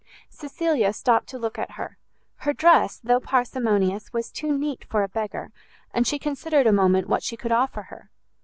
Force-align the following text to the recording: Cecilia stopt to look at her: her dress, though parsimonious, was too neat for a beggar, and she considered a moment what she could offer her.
Cecilia 0.31 0.93
stopt 0.93 1.27
to 1.27 1.37
look 1.37 1.59
at 1.59 1.73
her: 1.73 1.99
her 2.37 2.53
dress, 2.53 2.97
though 3.03 3.19
parsimonious, 3.19 4.11
was 4.11 4.31
too 4.31 4.51
neat 4.57 4.83
for 4.85 5.03
a 5.03 5.07
beggar, 5.07 5.51
and 5.93 6.07
she 6.07 6.17
considered 6.17 6.65
a 6.65 6.73
moment 6.73 7.07
what 7.07 7.21
she 7.21 7.37
could 7.37 7.51
offer 7.51 7.83
her. 7.83 8.09